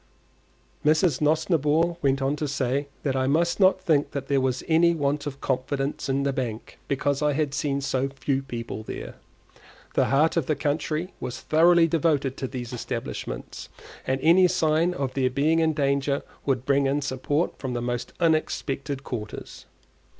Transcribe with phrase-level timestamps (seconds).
[0.83, 1.21] Mrs.
[1.21, 5.41] Nosnibor went on to say that I must not think there was any want of
[5.41, 9.17] confidence in the bank because I had seen so few people there;
[9.93, 13.69] the heart of the country was thoroughly devoted to these establishments,
[14.07, 18.11] and any sign of their being in danger would bring in support from the most
[18.19, 19.67] unexpected quarters.